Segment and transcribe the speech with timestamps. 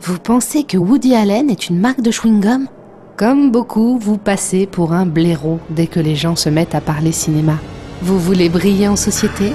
[0.00, 2.66] Vous pensez que Woody Allen est une marque de chewing-gum?
[3.16, 7.10] Comme beaucoup, vous passez pour un blaireau dès que les gens se mettent à parler
[7.10, 7.54] cinéma.
[8.00, 9.52] Vous voulez briller en société?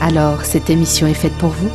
[0.00, 1.70] Alors cette émission est faite pour vous.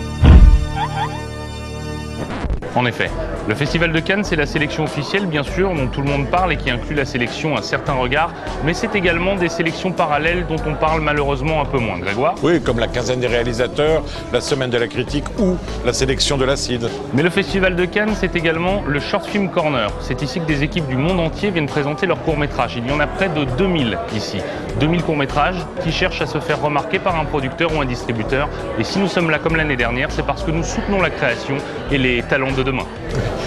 [2.76, 3.10] En effet,
[3.46, 6.54] le Festival de Cannes, c'est la sélection officielle, bien sûr, dont tout le monde parle
[6.54, 8.32] et qui inclut la sélection à certains regards,
[8.64, 12.00] mais c'est également des sélections parallèles dont on parle malheureusement un peu moins.
[12.00, 12.36] Grégoire?
[12.42, 16.46] Oui, comme la quinzaine des réalisateurs, la semaine de la critique ou la sélection de
[16.46, 16.90] l'acide.
[17.14, 19.90] Mais le Festival de Cannes, c'est également le Short Film Corner.
[20.00, 22.76] C'est ici que des équipes du monde entier viennent présenter leurs courts-métrages.
[22.78, 24.38] Il y en a près de 2000 ici.
[24.80, 28.48] 2000 courts-métrages qui cherchent à se faire remarquer par un producteur ou un distributeur.
[28.80, 31.58] Et si nous sommes là comme l'année dernière, c'est parce que nous soutenons la création
[31.92, 32.86] et les talents de demain.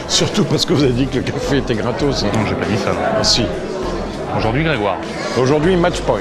[0.09, 2.23] Surtout parce que vous avez dit que le café était gratos.
[2.25, 2.29] hein.
[2.35, 2.93] Non, j'ai pas dit ça.
[3.19, 3.43] Ah, si.
[4.39, 4.97] Aujourd'hui, Grégoire.
[5.39, 6.21] Aujourd'hui, match point.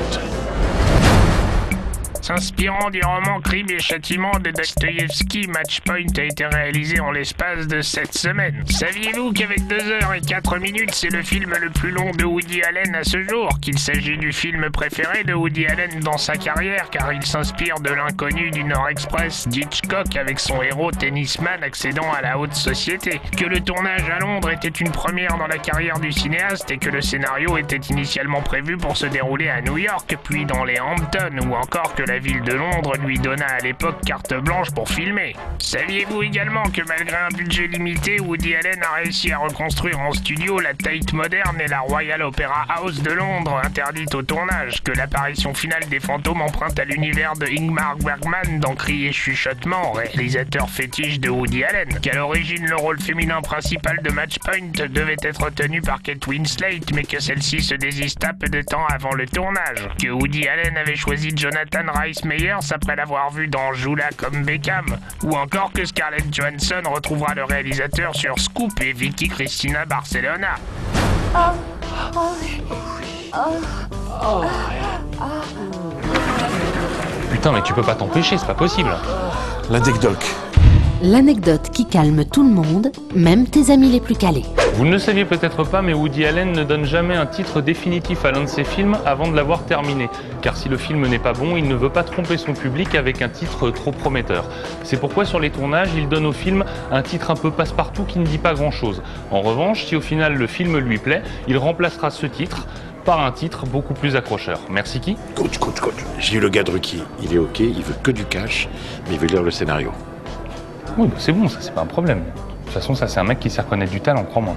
[2.26, 7.82] S'inspirant du roman Crime et Châtiment de Dostoïevski, Matchpoint a été réalisé en l'espace de
[7.82, 8.64] 7 semaines.
[8.68, 12.64] Saviez-vous qu'avec 2 heures et 4 minutes, c'est le film le plus long de Woody
[12.64, 13.50] Allen à ce jour?
[13.62, 17.92] Qu'il s'agit du film préféré de Woody Allen dans sa carrière, car il s'inspire de
[17.92, 23.22] l'inconnu du Nord Express d'Hitchcock avec son héros tennisman accédant à la haute société.
[23.38, 26.90] Que le tournage à Londres était une première dans la carrière du cinéaste et que
[26.90, 31.48] le scénario était initialement prévu pour se dérouler à New York, puis dans les Hamptons,
[31.48, 35.36] ou encore que la ville de Londres lui donna à l'époque carte blanche pour filmer.
[35.60, 40.60] Saviez-vous également que malgré un budget limité, Woody Allen a réussi à reconstruire en studio
[40.60, 45.54] la Tate moderne et la Royal Opera House de Londres, interdite au tournage, que l'apparition
[45.54, 51.20] finale des fantômes emprunte à l'univers de Ingmar Bergman dans Cris et Chuchotement, réalisateur fétiche
[51.20, 56.02] de Woody Allen, qu'à l'origine le rôle féminin principal de Matchpoint devait être tenu par
[56.02, 60.48] Kate Winslet, mais que celle-ci se désista peu de temps avant le tournage, que Woody
[60.48, 64.86] Allen avait choisi Jonathan Rhys Meyers après l'avoir vu dans Joula comme Beckham,
[65.24, 70.50] ou encore que Scarlett Johansson retrouvera le réalisateur sur Scoop et Vicky Cristina Barcelona.
[77.32, 78.92] Putain, mais tu peux pas t'empêcher, c'est pas possible.
[79.72, 80.24] L'anecdote.
[81.02, 84.46] L'anecdote qui calme tout le monde, même tes amis les plus calés.
[84.78, 88.26] Vous ne le saviez peut-être pas, mais Woody Allen ne donne jamais un titre définitif
[88.26, 90.10] à l'un de ses films avant de l'avoir terminé.
[90.42, 93.22] Car si le film n'est pas bon, il ne veut pas tromper son public avec
[93.22, 94.44] un titre trop prometteur.
[94.84, 98.20] C'est pourquoi sur les tournages, il donne au film un titre un peu passe-partout qui
[98.20, 99.02] ne dit pas grand-chose.
[99.32, 102.68] En revanche, si au final le film lui plaît, il remplacera ce titre
[103.06, 104.60] par un titre beaucoup plus accrocheur.
[104.70, 106.04] Merci qui Coach, coach, coach.
[106.20, 107.02] J'ai eu le gars de Ruki.
[107.24, 108.68] Il est OK, il veut que du cash,
[109.08, 109.94] mais il veut lire le scénario.
[110.98, 112.24] Oui, bah c'est bon, ça c'est pas un problème.
[112.76, 114.54] De toute façon, ça c'est un mec qui sait reconnaître du talent, crois-moi.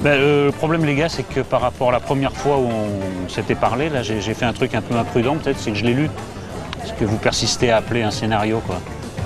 [0.00, 3.28] Ben, le problème, les gars, c'est que par rapport à la première fois où on
[3.28, 5.92] s'était parlé, là, j'ai fait un truc un peu imprudent, peut-être, c'est que je l'ai
[5.92, 6.08] lu.
[6.78, 8.76] Parce que vous persistez à appeler un scénario, quoi.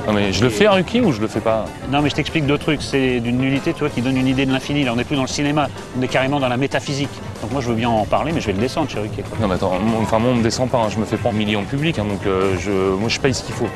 [0.09, 1.67] Non mais je le fais, Ruki, ou je le fais pas?
[1.93, 2.83] Non, mais je t'explique deux trucs.
[2.83, 4.83] C'est d'une nullité, tu vois, qui donne une idée de l'infini.
[4.83, 7.11] Là, on n'est plus dans le cinéma, on est carrément dans la métaphysique.
[7.41, 9.39] Donc moi, je veux bien en parler, mais je vais le descendre, chez quoi.
[9.41, 11.29] Non mais attends, moi, enfin moi on me descend pas, hein, je me fais pas
[11.29, 13.69] en public, hein, donc euh, je, moi je paye ce qu'il faut.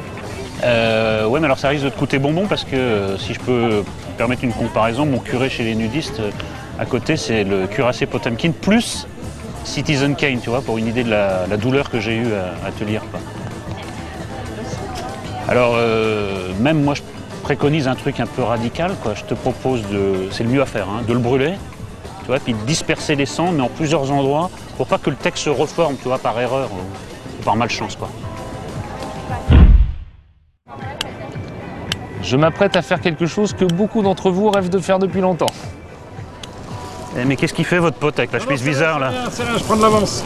[0.65, 3.41] Euh, ouais, mais alors ça risque de te coûter bonbon parce que euh, si je
[3.41, 3.85] peux me
[4.17, 6.31] permettre une comparaison, mon curé chez les nudistes, euh,
[6.79, 9.07] à côté, c'est le cuirassé Potemkin plus
[9.65, 12.33] Citizen Kane, tu vois, pour une idée de la, douleur que j'ai eue
[12.67, 13.03] à, te lire.
[15.49, 17.03] Alors, euh, même moi, je
[17.43, 19.15] préconise un truc un peu radical, quoi.
[19.15, 21.55] Je te propose de, c'est le mieux à faire, hein, de le brûler,
[22.21, 25.17] tu vois, puis de disperser les sangs, mais en plusieurs endroits, pour pas que le
[25.17, 28.09] texte se reforme, tu vois, par erreur ou par malchance, quoi.
[32.23, 35.53] Je m'apprête à faire quelque chose que beaucoup d'entre vous rêvent de faire depuis longtemps.
[37.19, 39.65] Eh, mais qu'est-ce qu'il fait votre pote avec la chemise bizarre là C'est là, je
[39.65, 40.25] prends de l'avance.